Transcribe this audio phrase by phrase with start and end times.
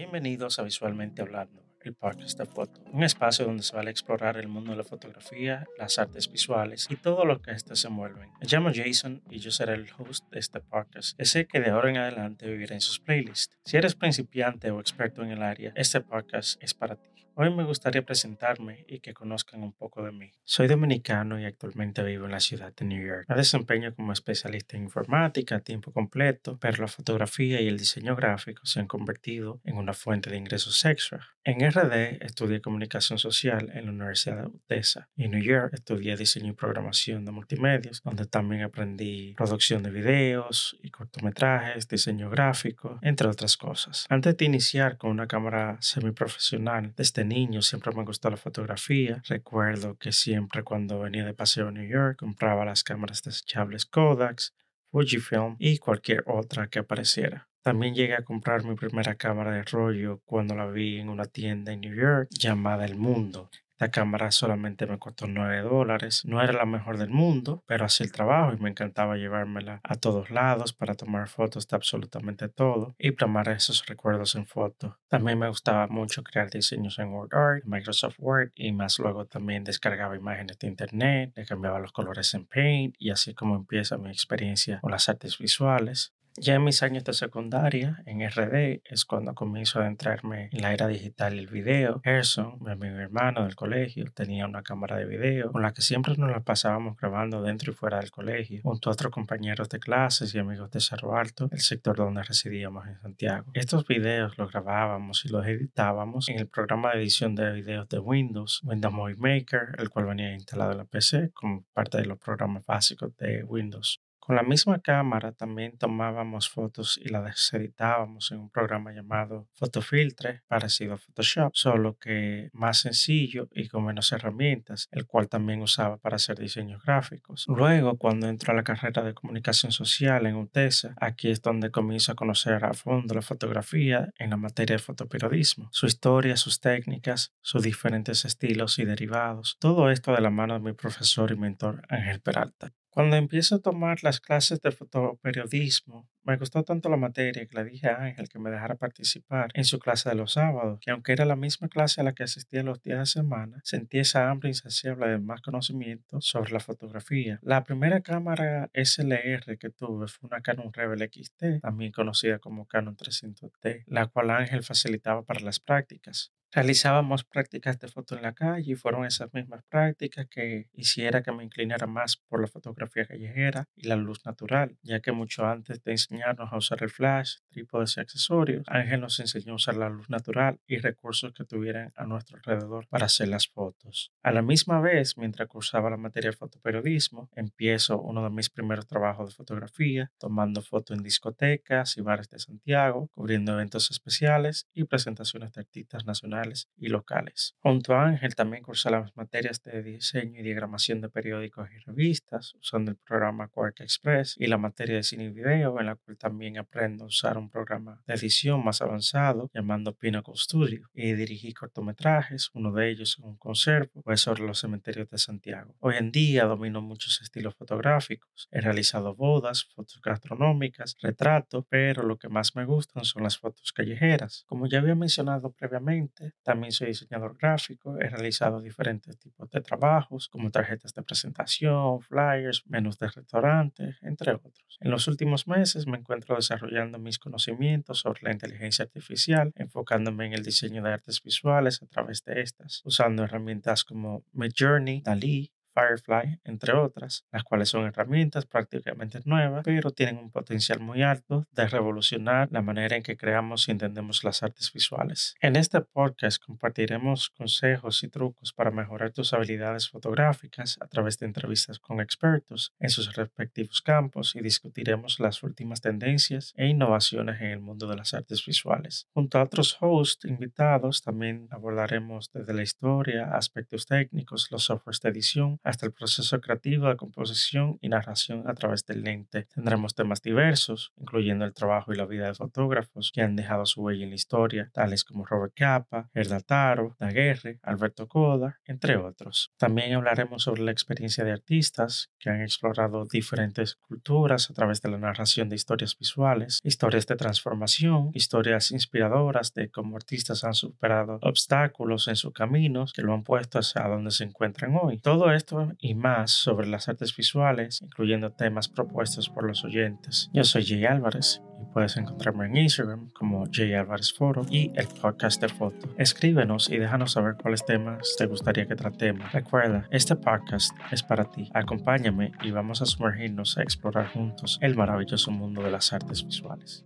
[0.00, 4.38] Bienvenidos a Visualmente Hablando, el podcast de foto, un espacio donde se va a explorar
[4.38, 8.30] el mundo de la fotografía, las artes visuales y todo lo que éstas envuelven.
[8.40, 11.20] Me llamo Jason y yo seré el host de este podcast.
[11.20, 13.58] Y sé que de ahora en adelante viviré en sus playlists.
[13.66, 17.09] Si eres principiante o experto en el área, este podcast es para ti.
[17.34, 20.32] Hoy me gustaría presentarme y que conozcan un poco de mí.
[20.44, 23.26] Soy dominicano y actualmente vivo en la ciudad de New York.
[23.28, 28.16] Me desempeño como especialista en informática a tiempo completo, pero la fotografía y el diseño
[28.16, 31.28] gráfico se han convertido en una fuente de ingresos extra.
[31.42, 36.14] En RD estudié comunicación social en la Universidad de UTESA y en New York estudié
[36.14, 42.98] diseño y programación de multimedios, donde también aprendí producción de videos y cortometrajes, diseño gráfico,
[43.00, 44.04] entre otras cosas.
[44.10, 49.22] Antes de iniciar con una cámara semiprofesional, desde niño siempre me gustó la fotografía.
[49.26, 54.42] Recuerdo que siempre cuando venía de paseo a New York compraba las cámaras desechables Kodak,
[54.90, 57.49] Fujifilm y cualquier otra que apareciera.
[57.62, 61.72] También llegué a comprar mi primera cámara de rollo cuando la vi en una tienda
[61.72, 63.50] en New York llamada El Mundo.
[63.80, 66.26] La cámara solamente me costó 9 dólares.
[66.26, 69.94] No era la mejor del mundo, pero hacía el trabajo y me encantaba llevármela a
[69.94, 74.98] todos lados para tomar fotos de absolutamente todo y plasmar esos recuerdos en foto.
[75.08, 80.14] También me gustaba mucho crear diseños en WordArt, Microsoft Word y más luego también descargaba
[80.14, 84.80] imágenes de internet, le cambiaba los colores en Paint y así como empieza mi experiencia
[84.82, 86.12] con las artes visuales.
[86.36, 90.72] Ya en mis años de secundaria, en RD, es cuando comienzo a adentrarme en la
[90.72, 92.00] era digital y el video.
[92.04, 96.16] Gerson, mi amigo hermano del colegio, tenía una cámara de video con la que siempre
[96.16, 100.34] nos la pasábamos grabando dentro y fuera del colegio, junto a otros compañeros de clases
[100.34, 103.50] y amigos de Cerro Alto, el sector donde residíamos en Santiago.
[103.52, 107.98] Estos videos los grabábamos y los editábamos en el programa de edición de videos de
[107.98, 112.18] Windows, Windows Movie Maker, el cual venía instalado en la PC como parte de los
[112.18, 114.00] programas básicos de Windows.
[114.30, 120.42] Con la misma cámara también tomábamos fotos y las editábamos en un programa llamado Photofiltre,
[120.46, 125.96] parecido a Photoshop, solo que más sencillo y con menos herramientas, el cual también usaba
[125.96, 127.44] para hacer diseños gráficos.
[127.48, 132.12] Luego, cuando entro a la carrera de comunicación social en UTESA, aquí es donde comienzo
[132.12, 137.34] a conocer a fondo la fotografía en la materia de fotoperiodismo, su historia, sus técnicas,
[137.40, 141.82] sus diferentes estilos y derivados, todo esto de la mano de mi profesor y mentor
[141.88, 142.72] Ángel Peralta.
[142.90, 147.64] Cuando empiezo a tomar las clases de fotoperiodismo, me gustó tanto la materia que le
[147.64, 151.12] dije a Ángel que me dejara participar en su clase de los sábados, que aunque
[151.12, 154.50] era la misma clase a la que asistía los días de semana, sentí esa hambre
[154.50, 157.38] insaciable de más conocimiento sobre la fotografía.
[157.42, 162.96] La primera cámara SLR que tuve fue una Canon Rebel XT, también conocida como Canon
[162.96, 166.32] 300T, la cual Ángel facilitaba para las prácticas.
[166.52, 171.30] Realizábamos prácticas de foto en la calle y fueron esas mismas prácticas que hiciera que
[171.30, 175.80] me inclinara más por la fotografía callejera y la luz natural, ya que mucho antes
[175.84, 179.88] de enseñarnos a usar el flash, trípodes y accesorios, Ángel nos enseñó a usar la
[179.88, 184.12] luz natural y recursos que tuvieran a nuestro alrededor para hacer las fotos.
[184.24, 188.88] A la misma vez, mientras cursaba la materia de fotoperiodismo, empiezo uno de mis primeros
[188.88, 194.82] trabajos de fotografía, tomando fotos en discotecas y bares de Santiago, cubriendo eventos especiales y
[194.82, 196.39] presentaciones de artistas nacionales
[196.76, 197.56] y locales.
[197.60, 202.54] Junto a Ángel también cursé las materias de diseño y diagramación de periódicos y revistas,
[202.54, 206.16] usando el programa Quark Express y la materia de cine y video, en la cual
[206.16, 211.52] también aprendo a usar un programa de edición más avanzado llamado Pinnacle Studio y dirigí
[211.52, 215.74] cortometrajes, uno de ellos en un conservo, pues sobre los cementerios de Santiago.
[215.80, 222.18] Hoy en día domino muchos estilos fotográficos, he realizado bodas, fotos gastronómicas, retratos, pero lo
[222.18, 224.44] que más me gustan son las fotos callejeras.
[224.46, 230.28] Como ya había mencionado previamente, también soy diseñador gráfico, he realizado diferentes tipos de trabajos
[230.28, 234.78] como tarjetas de presentación, flyers, menús de restaurantes, entre otros.
[234.80, 240.32] En los últimos meses me encuentro desarrollando mis conocimientos sobre la inteligencia artificial, enfocándome en
[240.34, 246.40] el diseño de artes visuales a través de estas, usando herramientas como Midjourney, Dalí, Firefly,
[246.44, 251.66] entre otras, las cuales son herramientas prácticamente nuevas, pero tienen un potencial muy alto de
[251.66, 255.34] revolucionar la manera en que creamos y entendemos las artes visuales.
[255.40, 261.26] En este podcast compartiremos consejos y trucos para mejorar tus habilidades fotográficas a través de
[261.26, 267.48] entrevistas con expertos en sus respectivos campos y discutiremos las últimas tendencias e innovaciones en
[267.48, 269.08] el mundo de las artes visuales.
[269.14, 275.08] Junto a otros hosts invitados, también abordaremos desde la historia, aspectos técnicos, los softwares de
[275.08, 279.46] edición, hasta el proceso creativo de composición y narración a través del lente.
[279.54, 283.82] Tendremos temas diversos, incluyendo el trabajo y la vida de fotógrafos que han dejado su
[283.82, 289.52] huella en la historia, tales como Robert Capa, Herda Taro, Daguerre, Alberto Coda, entre otros.
[289.56, 294.90] También hablaremos sobre la experiencia de artistas que han explorado diferentes culturas a través de
[294.90, 301.18] la narración de historias visuales, historias de transformación, historias inspiradoras de cómo artistas han superado
[301.22, 304.98] obstáculos en sus caminos que lo han puesto hacia donde se encuentran hoy.
[304.98, 305.30] Todo
[305.78, 310.30] y más sobre las artes visuales, incluyendo temas propuestos por los oyentes.
[310.32, 314.86] Yo soy Jay Álvarez y puedes encontrarme en Instagram como Jay Álvarez Foro y el
[314.86, 315.88] podcast de foto.
[315.98, 319.32] Escríbenos y déjanos saber cuáles temas te gustaría que tratemos.
[319.32, 321.50] Recuerda, este podcast es para ti.
[321.54, 326.84] Acompáñame y vamos a sumergirnos a explorar juntos el maravilloso mundo de las artes visuales.